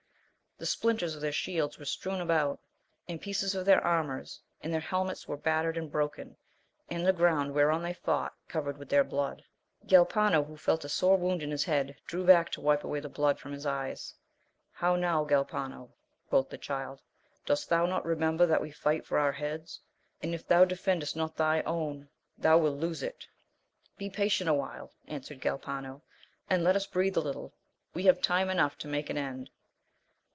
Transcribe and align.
The 0.57 0.67
splinters 0.67 1.15
of 1.15 1.21
their 1.21 1.31
shields 1.31 1.79
were 1.79 1.85
strewn 1.85 2.21
about, 2.21 2.59
and 3.07 3.19
pieces 3.19 3.55
of 3.55 3.65
their 3.65 3.83
armours, 3.83 4.39
and 4.61 4.71
their 4.71 4.79
helmets 4.79 5.27
were 5.27 5.35
battered 5.35 5.75
and 5.75 5.91
broken, 5.91 6.37
and 6.87 7.03
the 7.03 7.11
ground 7.13 7.55
whereon 7.55 7.81
they 7.81 7.93
fought 7.95 8.35
covered 8.47 8.77
with 8.77 8.87
their 8.89 9.03
blood. 9.03 9.43
Galpano 9.87 10.45
who 10.45 10.55
felt 10.57 10.85
a 10.85 10.89
sore 10.89 11.17
wound 11.17 11.41
in 11.41 11.49
his 11.49 11.63
head 11.63 11.95
drew 12.05 12.23
back 12.23 12.51
to 12.51 12.61
wipe 12.61 12.83
away 12.83 12.99
the 12.99 13.09
blood 13.09 13.39
from 13.39 13.53
his 13.53 13.65
eyes. 13.65 14.13
How 14.71 14.95
now 14.95 15.23
Galpano? 15.25 15.93
quoth 16.29 16.49
the 16.49 16.59
Child, 16.59 17.01
dost 17.43 17.67
thou 17.69 17.87
not 17.87 18.05
remember 18.05 18.45
that 18.45 18.61
we 18.61 18.69
fight 18.69 19.03
for 19.03 19.17
our 19.17 19.31
heads, 19.31 19.79
and 20.21 20.35
if 20.35 20.47
thou 20.47 20.63
defendest 20.63 21.15
not 21.15 21.35
thy 21.37 21.63
own 21.63 22.07
thou 22.37 22.59
wilt 22.59 22.77
lose 22.77 23.01
it! 23.01 23.25
Be 23.97 24.11
patient 24.11 24.47
awhile, 24.47 24.91
answered 25.07 25.41
Galpano, 25.41 26.03
and 26.51 26.63
let 26.63 26.75
us 26.75 26.85
breathe 26.85 27.17
a 27.17 27.19
little, 27.19 27.51
we 27.95 28.03
have 28.03 28.21
time 28.21 28.51
enough 28.51 28.77
to 28.77 28.87
make 28.87 29.09
an, 29.09 29.17
end. 29.17 29.49